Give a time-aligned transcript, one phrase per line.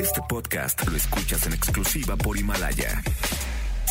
[0.00, 3.02] Este podcast lo escuchas en exclusiva por Himalaya.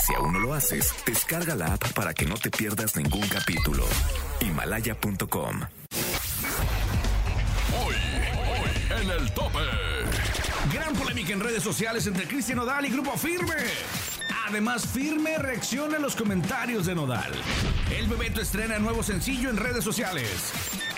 [0.06, 3.86] Si aún no lo haces, descarga la app para que no te pierdas ningún capítulo.
[4.42, 5.62] Himalaya.com.
[7.74, 9.60] Hoy, hoy, en el tope.
[10.74, 13.56] Gran polémica en redes sociales entre Cristian Nodal y Grupo Firme.
[14.48, 17.32] Además, Firme reacciona a los comentarios de Nodal.
[17.92, 20.54] El Bebeto estrena nuevo sencillo en redes sociales.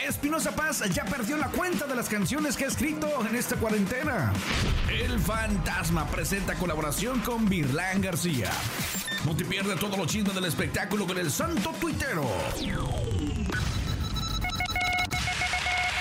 [0.07, 4.31] Espinosa Paz ya perdió la cuenta de las canciones que ha escrito en esta cuarentena.
[4.89, 8.49] El Fantasma presenta colaboración con Virlán García.
[9.25, 12.25] No te pierdas todo lo chisme del espectáculo con el santo tuitero.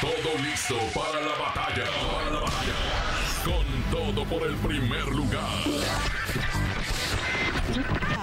[0.01, 1.85] Todo listo para la batalla.
[2.13, 2.75] Para la batalla.
[3.45, 5.49] Con todo por el primer lugar.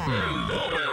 [0.07, 0.92] El tope.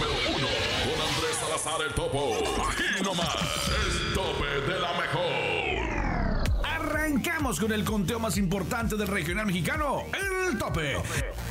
[1.63, 2.33] El Topo.
[2.67, 3.35] Aquí nomás.
[3.67, 6.59] El tope de la mejor.
[6.63, 10.01] Arrancamos con el conteo más importante del regional mexicano,
[10.49, 10.97] el tope.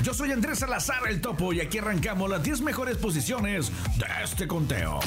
[0.02, 4.48] Yo soy Andrés Salazar el Topo y aquí arrancamos las 10 mejores posiciones de este
[4.48, 4.98] conteo.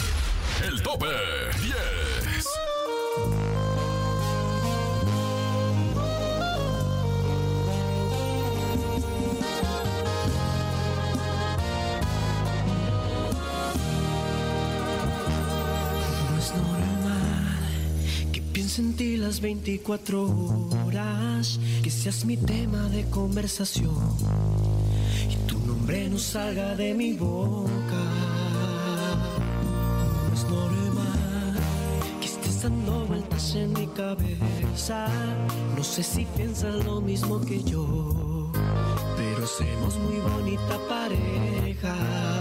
[0.66, 1.08] El tope
[1.62, 2.13] 10.
[18.74, 20.26] Piense en ti las 24
[20.86, 23.94] horas, que seas mi tema de conversación
[25.30, 28.04] y tu nombre no salga de mi boca.
[30.28, 31.60] No es normal
[32.20, 35.08] que estés dando vueltas en mi cabeza.
[35.76, 38.52] No sé si piensas lo mismo que yo,
[39.18, 42.33] pero somos muy bonita pareja.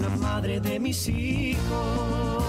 [0.00, 2.45] La madre de mis hijos.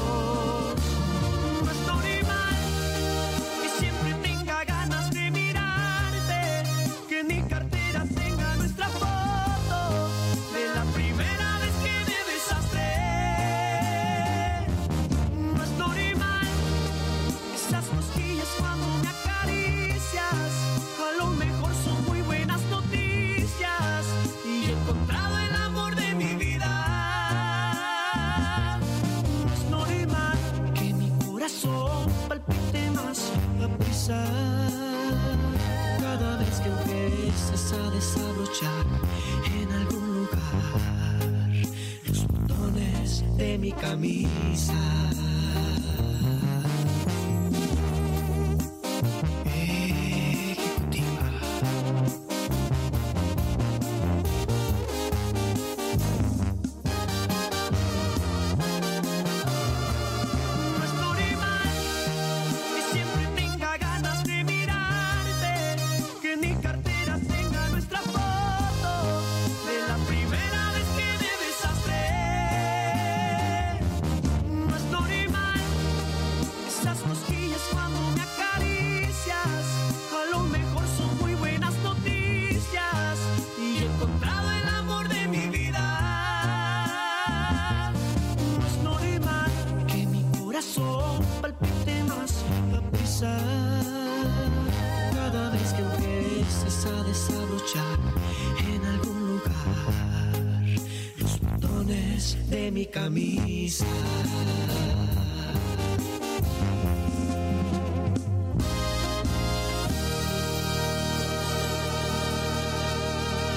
[102.77, 103.85] Mi camisa.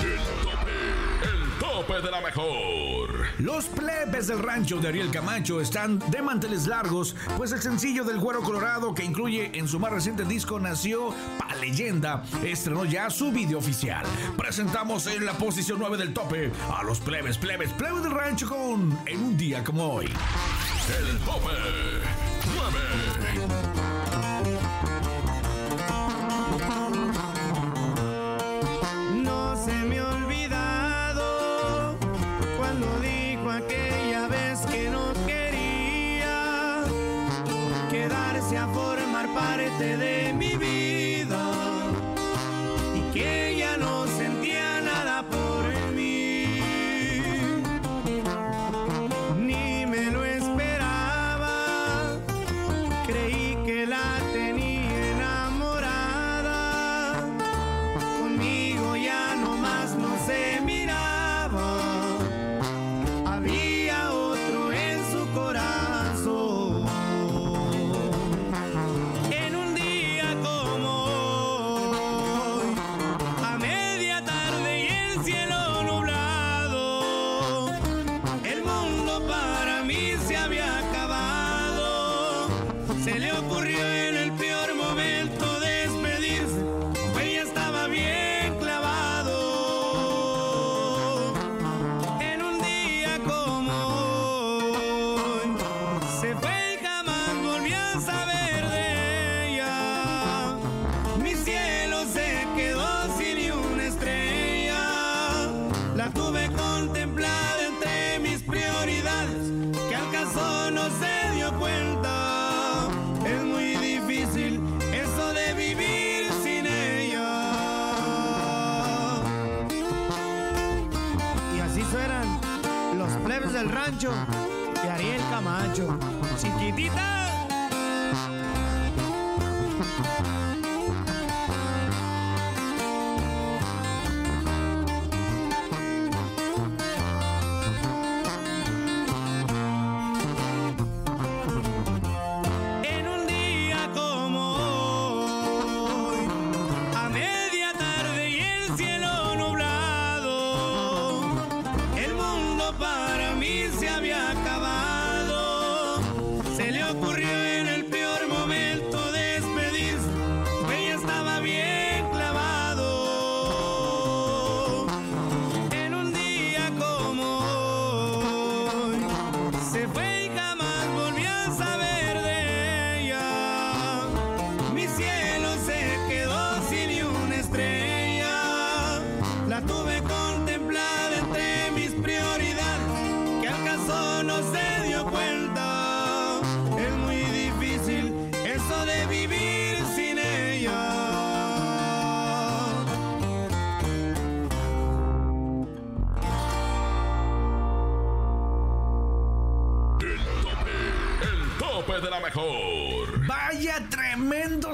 [0.03, 0.73] El tope.
[1.23, 3.11] El tope de la mejor.
[3.39, 8.19] Los plebes del rancho de Ariel Camacho están de manteles largos, pues el sencillo del
[8.19, 13.31] Güero Colorado, que incluye en su más reciente disco Nació Pa' leyenda estrenó ya su
[13.31, 14.05] video oficial.
[14.37, 18.99] Presentamos en la posición 9 del tope a los plebes, plebes, plebes del rancho con
[19.07, 20.07] En un día como hoy.
[20.07, 21.51] El tope
[22.55, 22.79] 9.
[37.91, 40.50] Quedarse a formar parte de mí.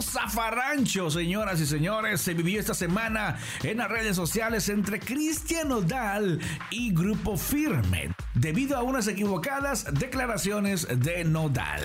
[0.06, 2.20] Zafarrancho, señoras y señores.
[2.20, 8.76] Se vivió esta semana en las redes sociales entre Cristian Nodal y Grupo Firme, debido
[8.76, 11.82] a unas equivocadas declaraciones de Nodal.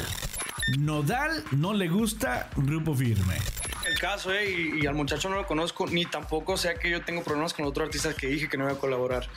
[0.77, 3.37] Nodal no le gusta Grupo Firme.
[3.85, 7.23] El caso, eh, y, al muchacho no lo conozco, ni tampoco sea que yo tengo
[7.23, 9.27] problemas con otro artista que dije que no iba a colaborar.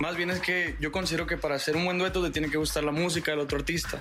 [0.00, 2.58] Más bien es que yo considero que para hacer un buen dueto te tiene que
[2.58, 3.98] gustar la música del otro artista.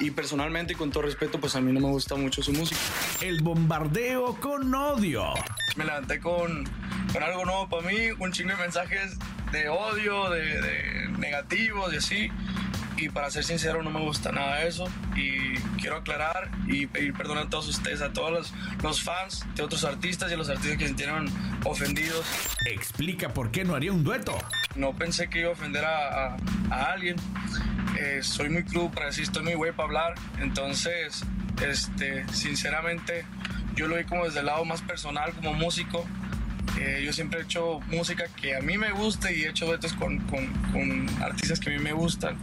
[0.00, 2.80] Y personalmente y con todo respeto, pues a mí no me gusta mucho su música.
[3.20, 5.32] El bombardeo con odio.
[5.76, 6.64] Me levanté con,
[7.12, 9.16] con algo nuevo para mí, un chingo de mensajes
[9.52, 12.28] de odio, de, de negativos y así.
[12.96, 14.84] Y para ser sincero, no me gusta nada de eso.
[15.16, 19.62] Y quiero aclarar y pedir perdón a todos ustedes, a todos los, los fans de
[19.62, 21.28] otros artistas y a los artistas que se sintieron
[21.64, 22.24] ofendidos.
[22.66, 24.36] Explica por qué no haría un dueto.
[24.76, 26.36] No pensé que iba a ofender a, a-
[26.70, 27.16] a alguien.
[27.98, 30.14] Eh, soy muy crudo para decir, estoy muy güey para hablar.
[30.40, 31.22] Entonces,
[31.66, 33.24] este, sinceramente,
[33.76, 36.04] yo lo vi como desde el lado más personal, como músico.
[36.80, 39.92] Eh, yo siempre he hecho música que a mí me gusta y he hecho duetos
[39.92, 40.18] con,
[40.72, 42.36] con- artistas que a mí me gustan.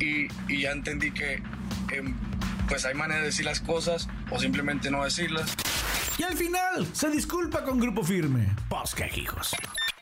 [0.00, 1.42] Y, y ya entendí que
[1.92, 2.14] em,
[2.68, 5.54] pues hay manera de decir las cosas o simplemente no decirlas.
[6.18, 8.48] Y al final se disculpa con Grupo Firme.
[8.96, 9.54] Qué hijos.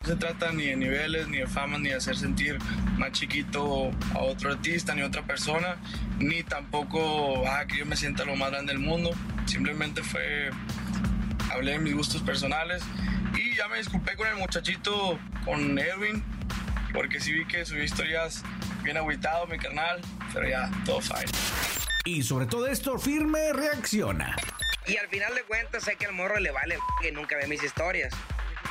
[0.06, 2.58] No se trata ni de niveles, ni de fama, ni de hacer sentir
[2.96, 5.78] más chiquito a otro artista, ni a otra persona,
[6.20, 9.10] ni tampoco ah, que yo me sienta lo más grande del mundo.
[9.46, 10.50] Simplemente fue,
[11.50, 12.84] hablé de mis gustos personales
[13.36, 16.22] y ya me disculpé con el muchachito, con Edwin,
[16.94, 18.44] porque sí vi que subió historias
[18.84, 20.00] bien agüitado, mi carnal,
[20.32, 21.32] pero ya, todo fine.
[22.04, 24.36] Y sobre todo esto, Firme reacciona.
[24.86, 27.64] Y al final de cuentas sé que al morro le vale que nunca ve mis
[27.64, 28.14] historias.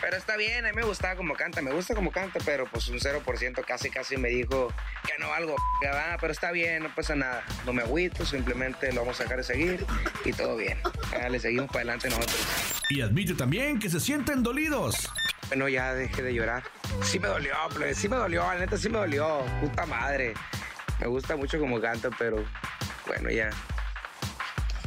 [0.06, 2.88] Pero está bien, a mí me gustaba como canta, me gusta como canta, pero pues
[2.90, 4.72] un 0% casi casi me dijo
[5.04, 5.56] que no algo,
[5.92, 7.44] ah, pero está bien, no pasa nada.
[7.66, 9.84] No me agüito, simplemente lo vamos a sacar de seguir
[10.24, 10.78] y todo bien.
[11.32, 12.38] Le seguimos para adelante nosotros.
[12.92, 15.10] Y admite también que se sienten dolidos.
[15.48, 16.62] Bueno, ya dejé de llorar.
[17.02, 19.44] Sí me dolió, pero sí me dolió, la neta sí me dolió.
[19.60, 20.36] Puta madre.
[21.00, 22.46] Me gusta mucho como canta, pero
[23.08, 23.50] bueno, ya.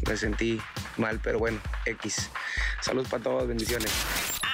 [0.06, 0.60] Me sentí
[0.96, 2.30] mal, pero bueno, X.
[2.80, 3.92] saludos para todos, bendiciones.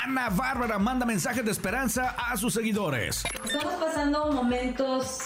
[0.04, 3.24] Ana Bárbara manda mensajes de esperanza a sus seguidores.
[3.42, 5.18] Estamos pasando momentos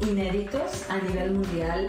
[0.00, 1.88] inéditos a nivel mundial,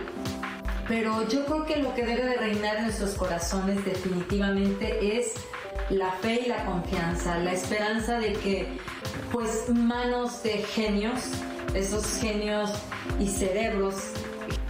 [0.88, 5.34] pero yo creo que lo que debe de reinar en nuestros corazones definitivamente es
[5.90, 8.78] la fe y la confianza, la esperanza de que
[9.32, 11.22] pues manos de genios,
[11.74, 12.70] esos genios
[13.20, 13.96] y cerebros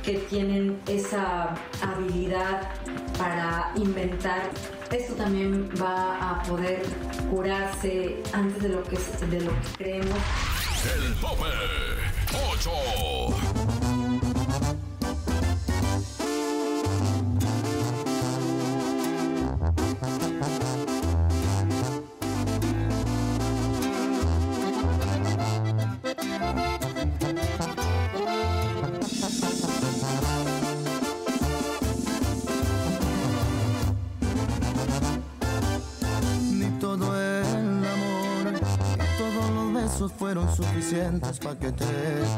[0.02, 2.70] que tienen esa habilidad
[3.18, 4.44] para inventar
[4.92, 6.84] esto también va a poder
[7.30, 10.18] curarse antes de lo que, de lo que creemos.
[10.96, 11.46] El tope
[12.54, 13.55] 8.
[40.36, 41.86] fueron suficientes para que te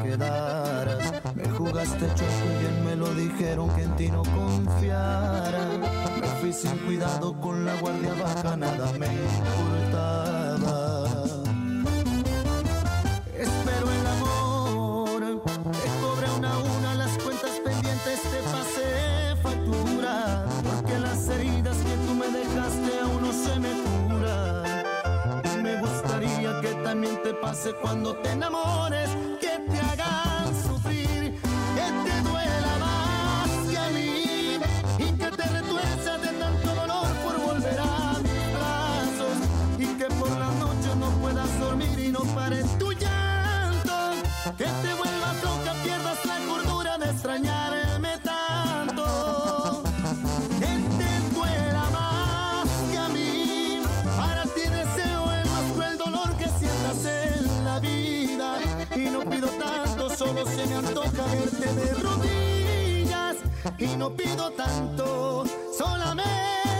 [0.02, 1.12] quedaras.
[1.34, 5.68] Me jugaste choco y bien me lo dijeron que en ti no confiara.
[6.20, 10.37] Me fui sin cuidado con la guardia baja, nada me importaba.
[27.34, 29.10] pase cuando te enamores.
[61.74, 63.36] de rodillas
[63.78, 65.44] y no pido tanto,
[65.76, 66.77] solamente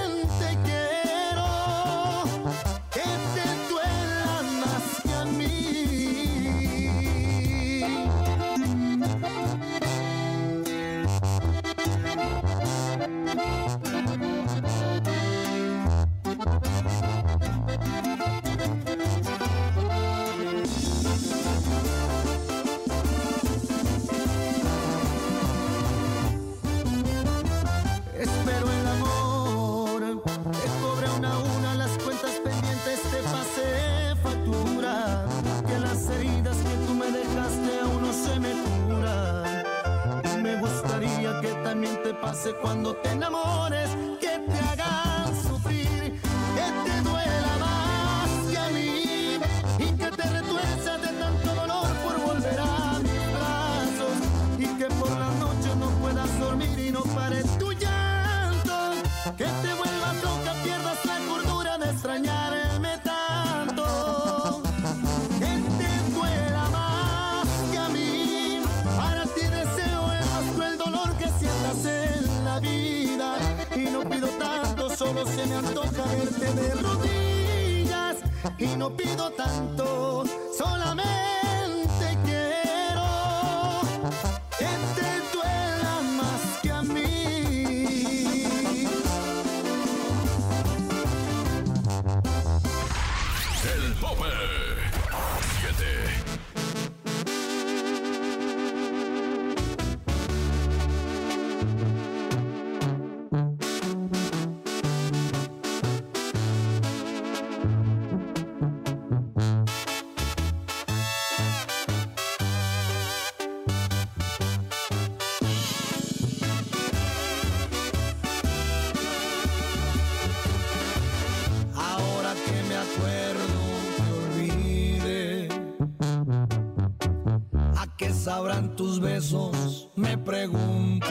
[128.38, 129.88] sabrán tus besos?
[129.96, 131.08] Me pregunto.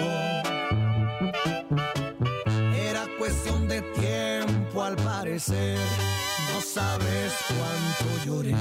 [2.90, 5.78] Era cuestión de tiempo al parecer,
[6.54, 8.56] no sabes cuánto lloré.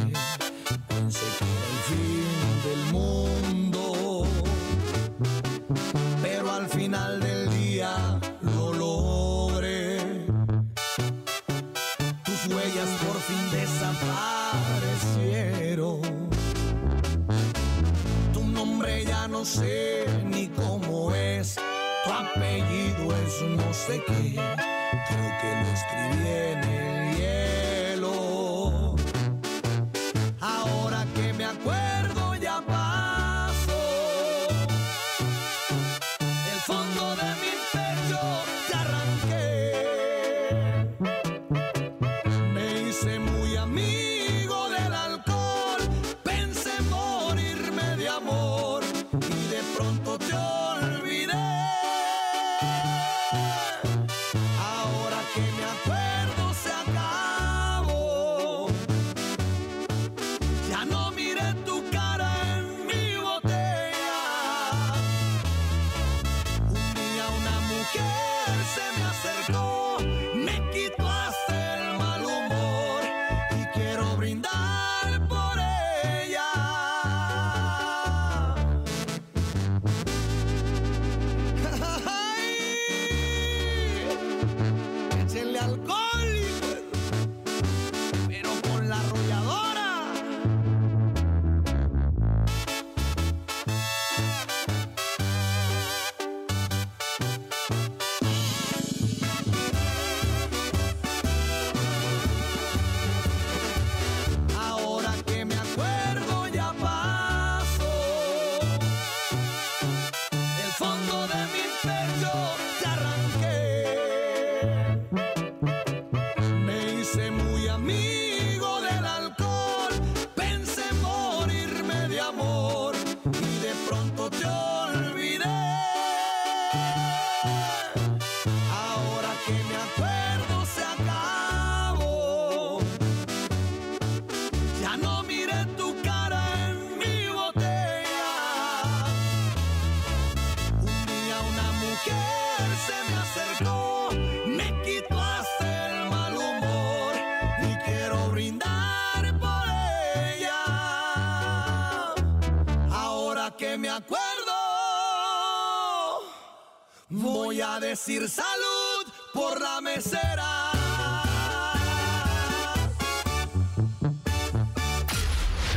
[157.97, 160.71] Decir salud por la mesera.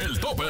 [0.01, 0.43] El tope.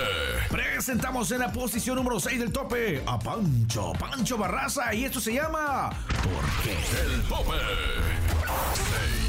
[0.50, 5.34] Presentamos en la posición número 6 del tope a Pancho, Pancho Barraza, y esto se
[5.34, 5.92] llama
[6.24, 6.76] ¿Por qué?
[7.04, 7.54] El tope.
[9.20, 9.29] 6.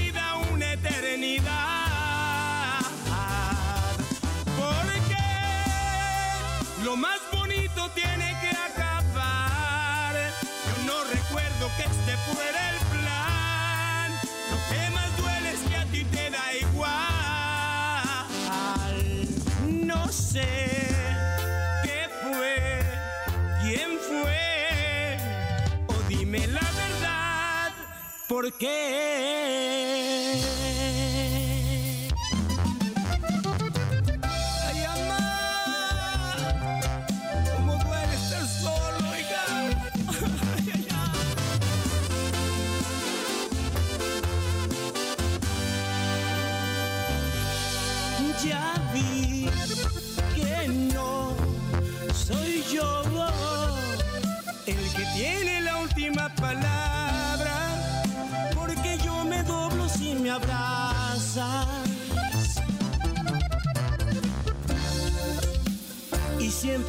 [0.83, 2.81] eternidad.
[4.57, 5.23] Porque
[6.83, 10.15] lo más bonito tiene que acabar.
[10.65, 14.11] Yo no recuerdo que este fuera el plan.
[14.51, 17.01] Lo que más duele es que a ti te da igual.
[19.85, 20.70] No sé
[28.31, 28.71] ¿por qué?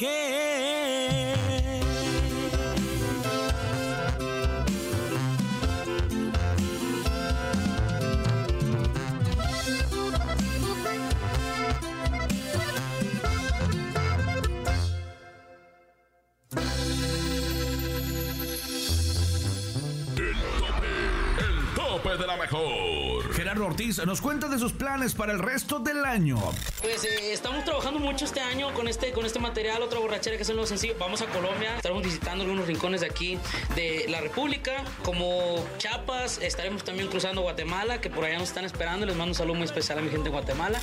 [0.00, 0.79] ¿por
[23.66, 26.38] Ortiz nos cuenta de sus planes para el resto del año.
[26.80, 30.42] Pues eh, estamos trabajando mucho este año con este, con este material, otra borrachera que
[30.42, 30.94] es el nuevo sencillo.
[30.98, 33.38] Vamos a Colombia, estaremos visitando algunos rincones de aquí
[33.74, 39.06] de la República, como Chiapas, estaremos también cruzando Guatemala, que por allá nos están esperando.
[39.06, 40.80] Les mando un saludo muy especial a mi gente de Guatemala.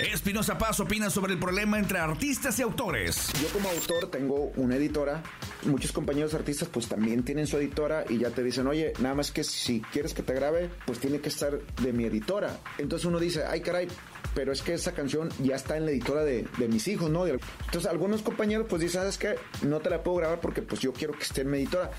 [0.00, 3.28] Espinosa Paz opina sobre el problema entre artistas y autores.
[3.40, 5.22] Yo como autor tengo una editora.
[5.64, 9.30] Muchos compañeros artistas pues también tienen su editora y ya te dicen, oye, nada más
[9.30, 12.58] que si quieres que te grabe, pues tiene que estar de mi editora.
[12.78, 13.88] Entonces uno dice, ay caray,
[14.34, 17.26] pero es que esa canción ya está en la editora de, de mis hijos, ¿no?
[17.26, 19.36] Entonces algunos compañeros pues dicen, ¿sabes qué?
[19.62, 21.90] No te la puedo grabar porque pues yo quiero que esté en mi editora.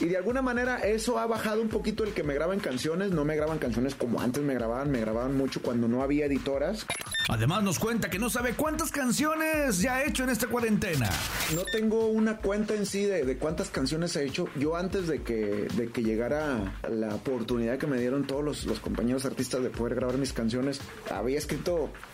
[0.00, 3.10] Y de alguna manera eso ha bajado un poquito el que me graban canciones.
[3.10, 6.86] No me graban canciones como antes me grababan, me grababan mucho cuando no había editoras.
[7.30, 11.10] Además nos cuenta que no sabe cuántas canciones ya ha hecho en esta cuarentena.
[11.54, 14.48] No tengo una cuenta en sí de, de cuántas canciones he hecho.
[14.56, 18.80] Yo antes de que, de que llegara la oportunidad que me dieron todos los, los
[18.80, 21.67] compañeros artistas de poder grabar mis canciones, había escrito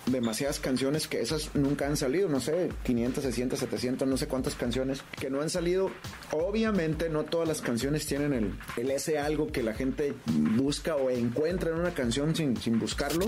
[0.06, 4.54] demasiadas canciones que esas nunca han salido, no sé, 500, 600, 700, no sé cuántas
[4.54, 5.90] canciones que no han salido.
[6.32, 11.10] Obviamente no todas las canciones tienen el, el ese algo que la gente busca o
[11.10, 13.26] encuentra en una canción sin, sin buscarlo.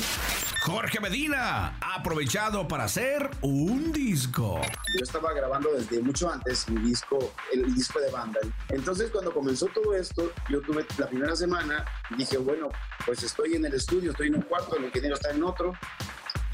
[0.62, 4.60] Jorge Medina ha aprovechado para hacer un disco.
[4.98, 8.40] Yo estaba grabando desde mucho antes mi disco, el disco de banda.
[8.68, 11.84] Entonces cuando comenzó todo esto, yo tuve la primera semana,
[12.16, 12.68] dije, bueno,
[13.04, 15.72] pues estoy en el estudio, estoy en un cuarto, el ingeniero está en otro.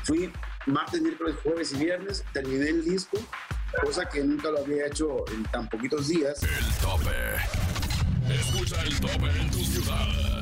[0.04, 0.32] Fui
[0.66, 3.18] martes, miércoles, jueves y viernes, terminé el disco,
[3.82, 6.42] cosa que nunca lo había hecho en tan poquitos días.
[6.42, 8.34] El tope.
[8.34, 10.41] Escucha el tope en tu ciudad.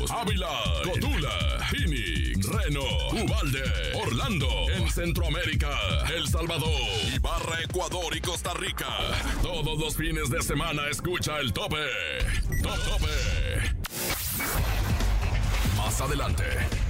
[0.09, 0.49] Ávila,
[0.83, 3.63] Cotula, Phoenix, Reno, Ubalde,
[3.95, 5.69] Orlando, en Centroamérica,
[6.15, 6.71] El Salvador,
[7.13, 8.87] Ibarra, Ecuador y Costa Rica.
[9.41, 11.85] Todos los fines de semana escucha el tope.
[12.61, 14.90] Top tope.
[15.91, 16.45] Más adelante,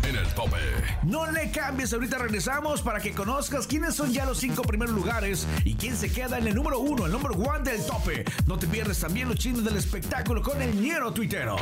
[0.07, 0.57] en el tope.
[1.01, 5.47] No le cambies, ahorita regresamos para que conozcas quiénes son ya los cinco primeros lugares
[5.65, 8.23] y quién se queda en el número uno, el número one del tope.
[8.45, 11.55] No te pierdes también los chinos del espectáculo con el ñero tuitero.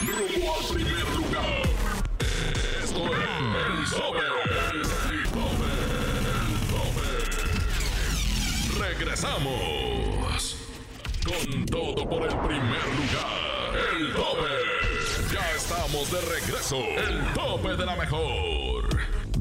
[0.00, 1.62] Rumbo al primer lugar.
[2.82, 4.24] Esto es el tope.
[4.72, 4.82] El
[5.30, 5.70] tope.
[6.42, 6.98] El tope.
[8.80, 10.56] Regresamos.
[11.24, 13.70] Con todo por el primer lugar.
[13.96, 14.81] El tope.
[15.32, 16.76] Ya estamos de regreso.
[16.76, 18.81] El tope de la mejor.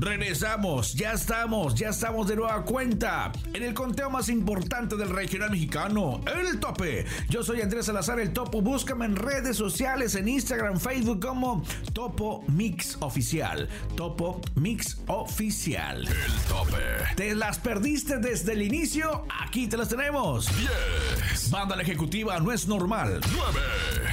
[0.02, 5.52] Regresamos, ya estamos, ya estamos de nueva cuenta en el conteo más importante del regional
[5.52, 7.06] mexicano, el tope.
[7.30, 8.64] Yo soy Andrés Salazar, el topo.
[8.64, 13.70] Búscame en redes sociales, en Instagram, Facebook como Topo Mix Oficial.
[13.96, 16.08] Topo Mix Oficial.
[16.08, 16.82] El tope.
[17.16, 19.28] ¿Te las perdiste desde el inicio?
[19.46, 20.48] Aquí te las tenemos.
[20.58, 21.52] 10.
[21.52, 23.22] Banda la ejecutiva no es normal.
[23.36, 23.60] 9.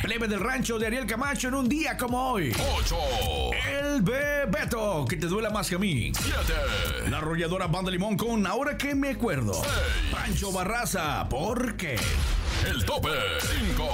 [0.03, 2.53] Plebe del rancho de Ariel Camacho en un día como hoy.
[2.77, 2.97] 8.
[3.81, 6.13] El Bebeto, que te duela más que a mí.
[6.13, 7.11] 7.
[7.11, 9.63] La arrolladora Banda Limón con Ahora que me acuerdo.
[10.11, 11.97] Pancho Barraza, ¿por qué?
[12.69, 13.11] El tope.
[13.77, 13.85] 5.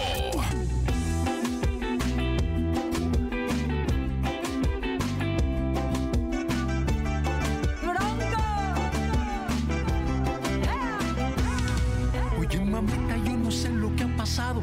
[12.39, 14.63] Oye, mamita, yo no sé lo que ha pasado.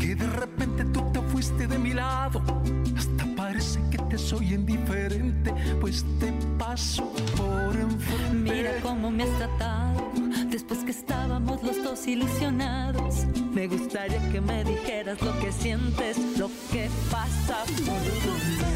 [0.00, 2.42] Que de repente tú te fuiste de mi lado.
[2.96, 5.15] Hasta parece que te soy indiferente,
[5.80, 8.34] pues te paso por enfrente.
[8.34, 10.12] Mira cómo me has tratado
[10.50, 13.26] después que estábamos los dos ilusionados.
[13.52, 18.75] Me gustaría que me dijeras lo que sientes, lo que pasa por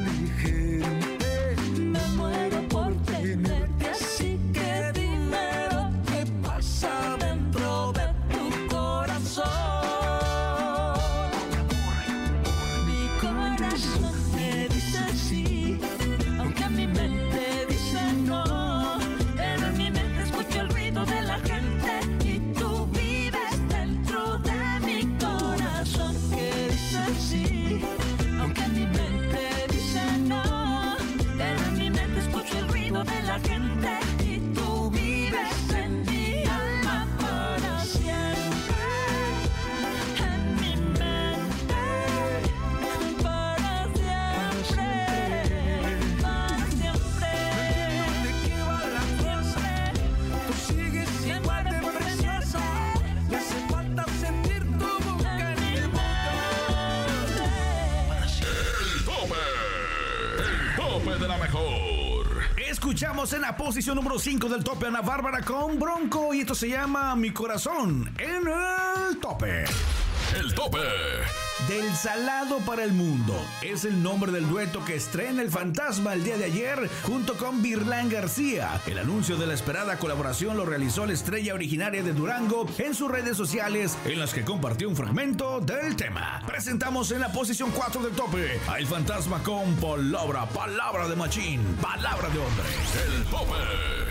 [64.41, 69.19] 5 del tope Ana Bárbara con Bronco y esto se llama Mi Corazón en el
[69.19, 69.65] tope.
[70.35, 70.79] El tope.
[71.67, 76.23] Del Salado para el Mundo es el nombre del dueto que estrena el Fantasma el
[76.23, 78.81] día de ayer junto con Virlán García.
[78.87, 83.11] El anuncio de la esperada colaboración lo realizó la estrella originaria de Durango en sus
[83.11, 86.41] redes sociales en las que compartió un fragmento del tema.
[86.47, 91.61] Presentamos en la posición 4 del tope a El Fantasma con Palabra, Palabra de Machín,
[91.79, 92.65] Palabra de Hombre.
[93.05, 94.10] El tope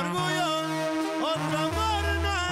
[0.00, 0.50] Orgullo,
[1.34, 2.04] otro amor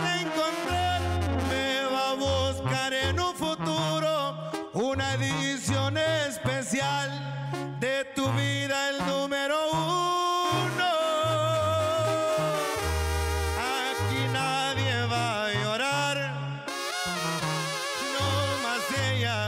[0.06, 1.00] de encontrar.
[1.48, 4.12] Me va a buscar en un futuro
[4.72, 7.08] una edición especial
[7.80, 10.92] de tu vida, el número uno.
[13.90, 16.16] Aquí nadie va a llorar,
[18.14, 18.28] no
[18.64, 19.38] más ella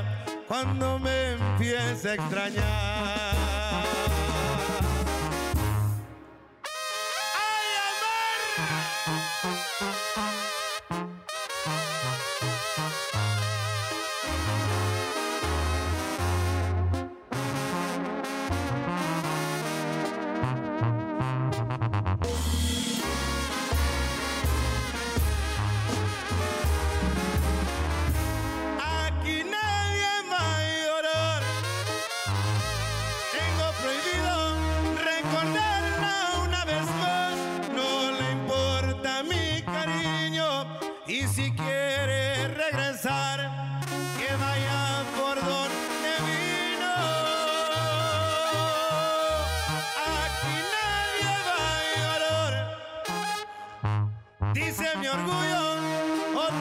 [0.47, 4.08] cuando me empiece a extrañar.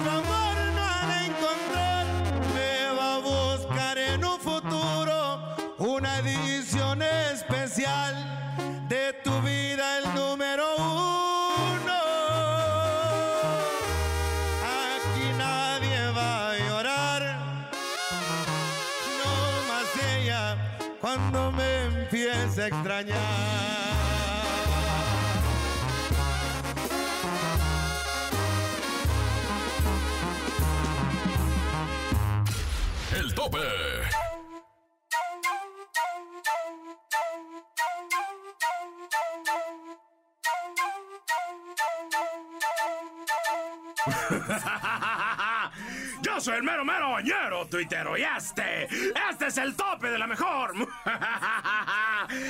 [0.05, 0.46] Otro
[33.49, 34.07] tope.
[46.21, 48.85] Yo soy el mero mero bañero, tuitero, y este,
[49.29, 50.73] este es el tope de la mejor.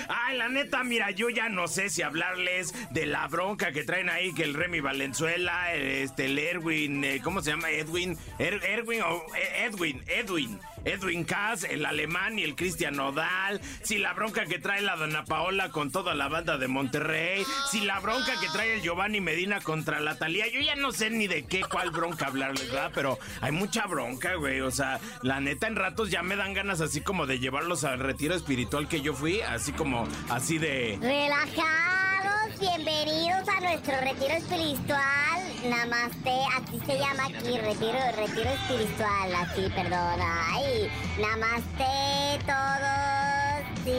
[0.10, 4.10] Ay, la neta, mira, yo ya no sé si hablarles de la bronca que traen
[4.10, 7.70] ahí, que el Remy Valenzuela, este, el Erwin, eh, ¿cómo se llama?
[7.70, 10.60] Edwin, Er- Erwin o eh, Edwin, Edwin.
[10.88, 15.26] Edwin Cass, el alemán y el Cristian Nodal, si la bronca que trae la Dona
[15.26, 19.60] Paola con toda la banda de Monterrey, si la bronca que trae el Giovanni Medina
[19.60, 22.92] contra la Talía, yo ya no sé ni de qué, cuál bronca hablarles, ¿verdad?
[22.96, 26.80] Pero hay mucha bronca, güey, o sea, la neta en ratos ya me dan ganas
[26.80, 30.98] así como de llevarlos al retiro espiritual que yo fui, así como, así de...
[31.02, 35.37] Relajados, bienvenidos a nuestro retiro espiritual.
[35.70, 40.20] Namaste, así se llama aquí, retiro, retiro espiritual, así, perdón.
[40.22, 43.68] Ay, namaste todos.
[43.84, 43.92] Sí,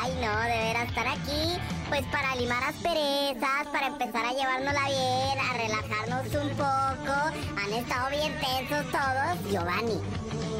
[0.00, 1.58] ay, no, de veras estar aquí,
[1.90, 7.12] pues para limar asperezas, para empezar a llevárnosla bien, a relajarnos un poco.
[7.58, 9.52] Han estado bien tensos todos.
[9.52, 10.00] Giovanni,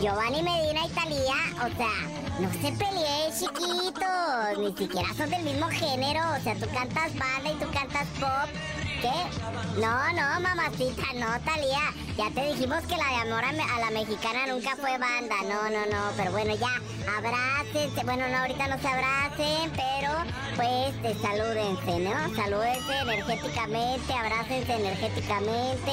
[0.03, 4.59] Giovanni Medina y Talía, o sea, no se peleen, chiquitos.
[4.59, 6.21] Ni siquiera son del mismo género.
[6.39, 8.88] O sea, tú cantas banda y tú cantas pop.
[9.01, 9.81] ¿Qué?
[9.81, 11.93] No, no, mamacita, no, Talía.
[12.17, 15.37] Ya te dijimos que la de amor a, la mexicana nunca fue banda.
[15.43, 16.11] No, no, no.
[16.17, 16.75] Pero bueno, ya,
[17.17, 18.05] abrácense.
[18.05, 20.11] Bueno, no, ahorita no se abracen, pero
[20.57, 22.35] pues salúdense, ¿no?
[22.35, 25.93] Salúdense energéticamente, abrácense energéticamente.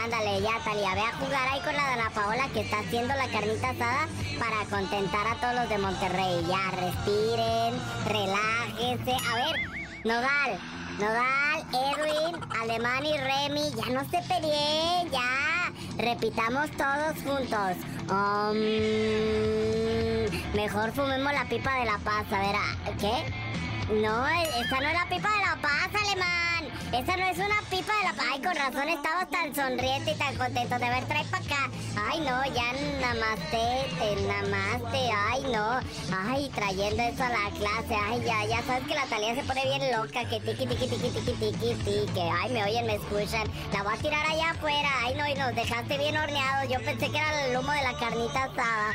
[0.00, 3.26] Ándale, ya, Talía, ve a jugar ahí con la Dana Paola que está haciendo la
[3.28, 4.06] carnita asada
[4.38, 6.46] para contentar a todos los de Monterrey.
[6.46, 7.74] Ya, respiren,
[8.06, 9.16] relájense.
[9.28, 9.60] A ver,
[10.04, 10.60] Nodal,
[10.98, 15.72] Nodal, Edwin, Alemán y Remy, ya no se peleen, ya.
[15.98, 17.76] Repitamos todos juntos.
[20.54, 22.32] Mejor fumemos la pipa de la paz.
[22.32, 23.24] A ver, ah, ¿qué?
[23.92, 26.73] No, esa no es la pipa de la paz, alemán.
[26.94, 28.14] Esa no es una pipa de la.
[28.30, 31.70] Ay, con razón estabas tan sonriente y tan contento de ver, trae para acá.
[32.08, 35.10] Ay, no, ya namaste, te namaste.
[35.12, 35.80] Ay, no.
[36.16, 37.96] Ay, trayendo eso a la clase.
[38.00, 40.24] Ay, ya, ya sabes que la Talía se pone bien loca.
[40.28, 42.20] Que tiqui, tiqui, tiqui, tiqui, tiqui, tiqui.
[42.20, 43.50] Ay, me oyen, me escuchan.
[43.72, 44.88] La voy a tirar allá afuera.
[45.02, 46.70] Ay, no, y nos dejaste bien horneados.
[46.70, 48.94] Yo pensé que era el humo de la carnita asada.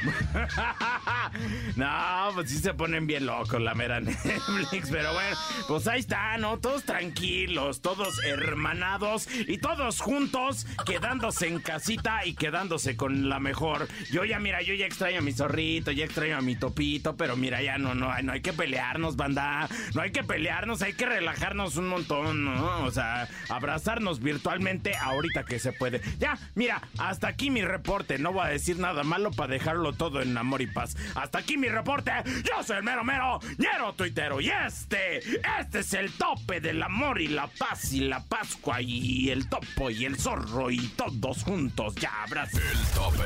[1.75, 6.38] No, pues sí se ponen bien locos la mera Netflix, pero bueno, pues ahí está,
[6.38, 6.59] ¿no?
[6.59, 7.88] Todos tranquilos, todos
[8.23, 13.88] hermanados y todos juntos, quedándose en casita y quedándose con la mejor.
[14.12, 17.36] Yo ya, mira, yo ya extraño a mi zorrito, ya extraño a mi topito, pero
[17.36, 21.06] mira, ya no, no, no hay que pelearnos, banda, no hay que pelearnos, hay que
[21.06, 22.84] relajarnos un montón, ¿no?
[22.84, 26.02] O sea, abrazarnos virtualmente ahorita que se puede.
[26.19, 30.21] Ya, mira, hasta aquí mi reporte, no voy a decir nada malo para dejarlo todo
[30.21, 30.95] en amor y paz.
[31.15, 32.12] Hasta aquí mi reporte,
[32.43, 35.17] yo soy el mero mero, ñero tuitero, y este,
[35.60, 39.89] este es el tope del amor y la paz y la pascua y el topo
[39.89, 42.57] y el zorro y todos juntos, ya abrazo.
[42.57, 43.23] El tope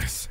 [0.00, 0.30] 3.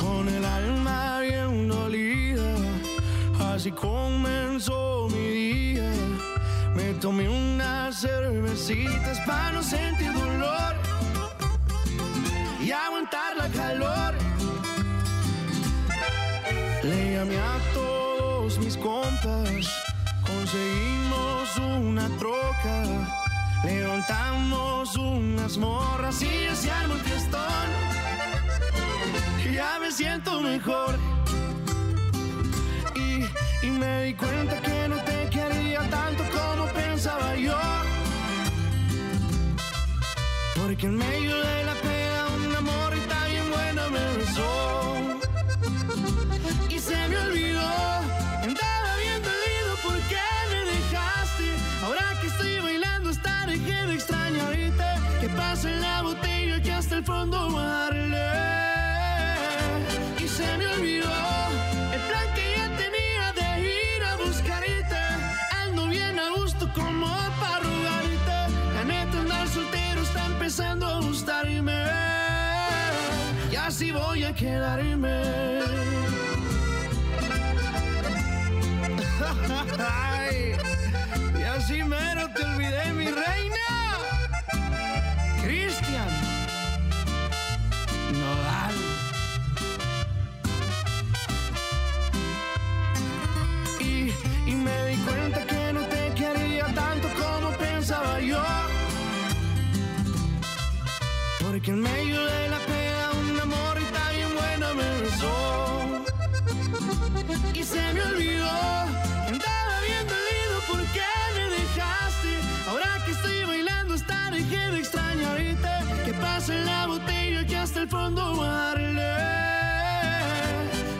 [0.00, 2.54] con el alma bien dolida.
[3.40, 5.90] Así comenzó mi día.
[6.74, 10.74] Me tomé unas cervecitas para no sentir dolor
[12.60, 14.14] y aguantar la calor.
[16.82, 19.66] Le llamé a todos mis compas,
[20.26, 22.82] conseguimos una troca.
[23.64, 27.00] Levantamos unas morras y se armó un
[29.56, 30.98] ya me siento mejor.
[32.94, 37.58] Y, y me di cuenta que no te quería tanto como pensaba yo.
[40.56, 44.50] Porque en medio de la pena un amor y está bien buena me besó.
[46.68, 47.95] Y se me olvidó,
[52.36, 54.84] que estoy bailando, hasta dejé de extrañarte.
[55.36, 58.30] pase la botella que hasta el fondo darle.
[60.18, 61.12] Y se me olvidó
[61.92, 64.96] el plan que ya tenía de ir a buscarte.
[65.62, 67.06] Ando bien a gusto como
[67.40, 68.38] para rogarte.
[68.74, 71.84] La neta andar soltero está empezando a gustarme.
[73.50, 75.56] Y así voy a quedarme.
[79.78, 80.56] Ay,
[81.66, 83.66] así mero te olvidé, mi reina.
[85.42, 86.10] Cristian
[88.20, 88.74] Nodal.
[93.80, 94.12] Y,
[94.46, 98.44] y me di cuenta que no te quería tanto como pensaba yo.
[101.40, 105.36] Porque en medio de la pena una morrita bien buena me besó.
[107.54, 108.50] Y se me olvidó.
[109.26, 111.15] Andaba bien dolido porque
[111.58, 112.32] dejaste.
[112.68, 113.94] Ahora que estoy bailando
[114.30, 115.72] dejé de extrañarte.
[116.04, 119.14] Que pase la botella que hasta el fondo darle.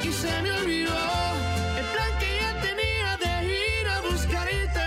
[0.02, 0.98] Y se me olvidó
[1.80, 4.86] el plan que ya tenía de ir a buscarte.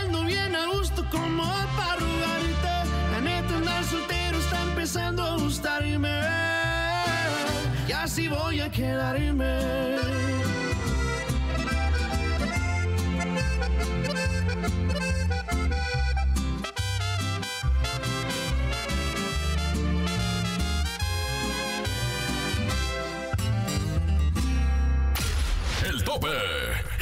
[0.00, 1.44] Ando bien a gusto como
[1.76, 2.74] para rogarte.
[3.12, 6.20] La neta andar soltero está empezando a gustarme.
[7.88, 10.27] Y así voy a quedarme.
[26.08, 26.57] Tope.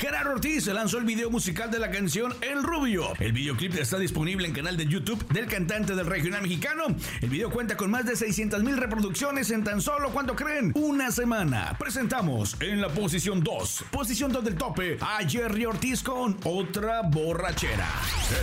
[0.07, 3.13] Gerardo Ortiz lanzó el video musical de la canción El Rubio.
[3.19, 6.85] El videoclip está disponible en canal de YouTube del cantante del regional mexicano.
[7.21, 10.71] El video cuenta con más de 600 mil reproducciones en tan solo, ¿cuánto creen?
[10.77, 11.75] Una semana.
[11.77, 17.91] Presentamos en la posición 2, posición 2 del tope, a Jerry Ortiz con Otra Borrachera.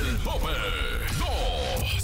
[0.01, 0.51] El tope
[1.18, 2.03] 2.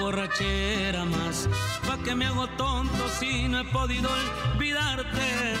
[0.00, 1.48] Borrachera más,
[1.86, 4.08] pa' que me hago tonto si no he podido
[4.54, 5.54] olvidarte.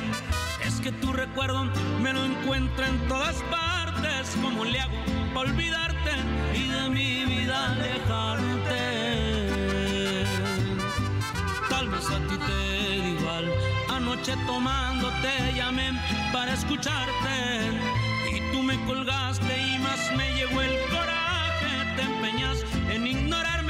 [0.64, 1.64] Es que tu recuerdo
[2.02, 4.36] me lo encuentro en todas partes.
[4.42, 4.96] ¿Cómo le hago
[5.34, 6.12] pa' olvidarte
[6.54, 8.80] y de mi vida alejarte?
[11.68, 13.52] Tal vez a ti te da igual.
[13.90, 15.92] Anoche tomando te llamé
[16.32, 17.36] para escucharte.
[18.34, 21.72] Y tú me colgaste y más me llegó el coraje.
[21.96, 23.69] Te empeñas en ignorarme.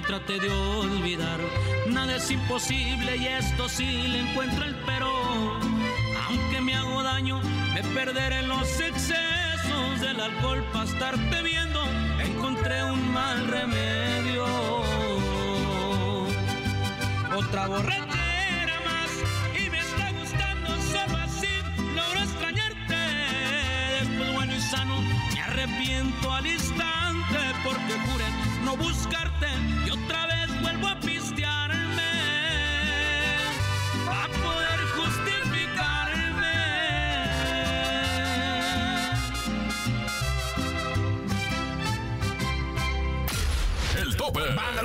[0.00, 1.38] Te traté de olvidar,
[1.88, 5.10] nada es imposible y esto sí le encuentro el pero.
[6.26, 7.40] Aunque me hago daño,
[7.74, 11.82] me perderé en los excesos del alcohol para estarte viendo.
[12.20, 14.46] Encontré un mal remedio.
[17.36, 19.10] Otra borrachera más
[19.58, 20.68] y me está gustando
[21.24, 21.48] así.
[21.94, 22.96] Logro extrañarte.
[24.00, 25.02] Después bueno y sano,
[25.34, 29.46] me arrepiento al instante porque juré no buscarte.
[29.86, 31.19] Y otra vez vuelvo a pistearme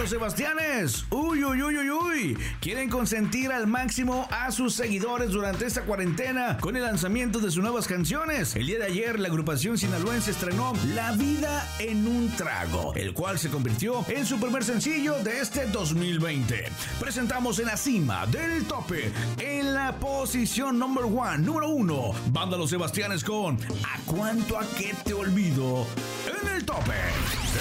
[0.05, 1.05] Los Sebastianes.
[1.09, 2.37] Uy, uy, uy, uy, uy.
[2.61, 7.63] Quieren consentir al máximo a sus seguidores durante esta cuarentena con el lanzamiento de sus
[7.63, 8.55] nuevas canciones.
[8.55, 13.39] El día de ayer, la agrupación sinaloense estrenó La vida en un trago, el cual
[13.39, 16.69] se convirtió en su primer sencillo de este 2020.
[16.99, 22.69] Presentamos en la cima del tope, en la posición number one, número uno, Banda Los
[22.69, 25.87] Sebastianes con ¿A cuánto a qué te olvido?
[26.27, 26.93] En el tope.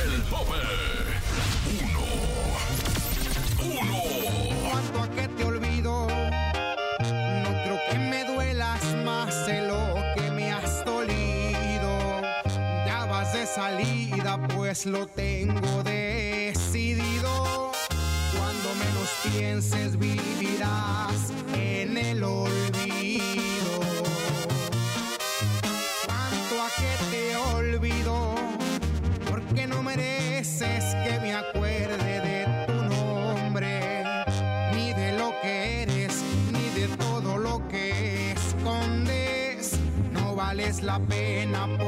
[0.05, 0.57] El tope.
[3.77, 10.53] Cuanto a que te olvido, no creo que me duelas más de lo que me
[10.53, 12.23] has dolido.
[12.87, 17.73] Ya vas de salida, pues lo tengo decidido.
[18.37, 22.84] Cuando menos pienses, vivirás en el olvido.
[40.85, 41.84] La pena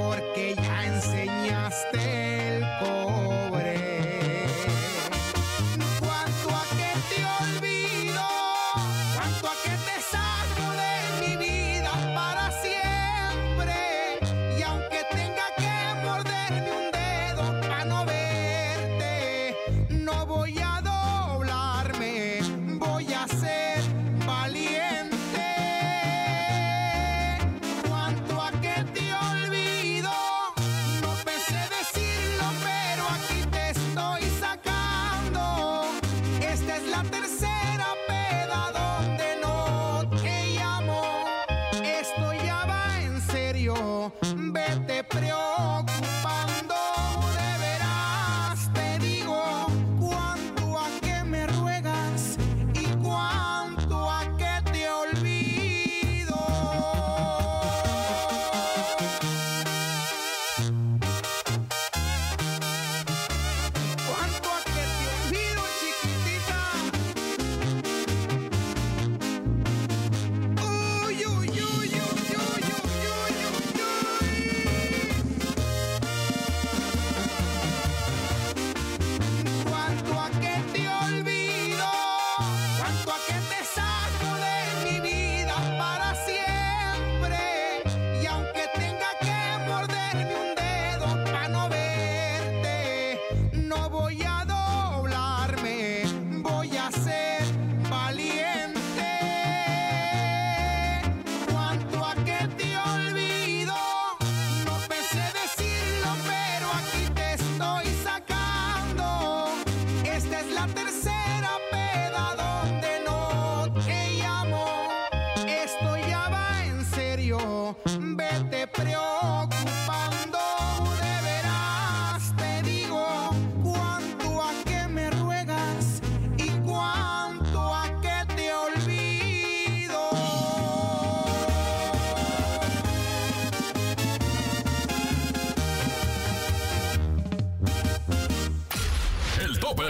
[139.68, 139.82] tope.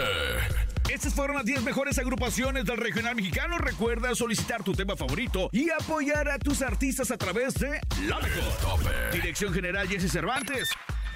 [0.89, 3.57] Estas fueron las 10 mejores agrupaciones del regional mexicano.
[3.57, 9.11] Recuerda solicitar tu tema favorito y apoyar a tus artistas a través de La Mejor.
[9.11, 10.69] Dirección General Jesse Cervantes.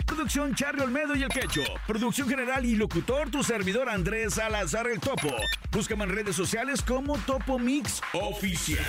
[0.05, 1.63] Producción Charlie Olmedo y El Quecho.
[1.87, 5.33] Producción general y locutor tu servidor Andrés Salazar El Topo.
[5.71, 8.85] Búscame en redes sociales como Topo Mix Oficial.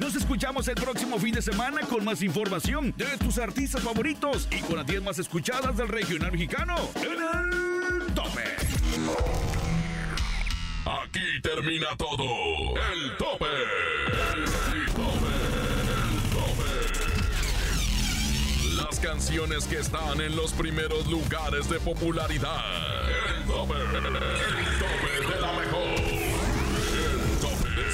[0.00, 4.60] Nos escuchamos el próximo fin de semana con más información de tus artistas favoritos y
[4.62, 6.74] con las 10 más escuchadas del regional mexicano.
[6.96, 7.69] En el
[8.14, 8.44] tope.
[10.84, 12.24] Aquí termina todo.
[12.92, 13.46] El tope.
[14.34, 14.44] El
[14.92, 15.32] tope.
[16.04, 16.70] El tope.
[18.82, 23.08] Las canciones que están en los primeros lugares de popularidad.
[23.36, 23.74] El tope.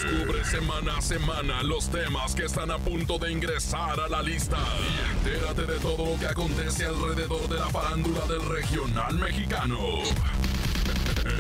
[0.07, 4.57] Descubre semana a semana los temas que están a punto de ingresar a la lista.
[4.79, 9.79] Y entérate de todo lo que acontece alrededor de la farándula del regional mexicano.
[11.25, 11.39] El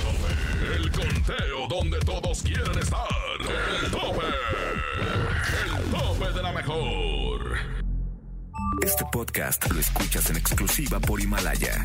[0.00, 0.76] tope.
[0.76, 3.06] El conteo donde todos quieren estar.
[3.84, 4.26] El tope.
[5.76, 7.58] El tope de la mejor.
[8.82, 11.84] Este podcast lo escuchas en exclusiva por Himalaya.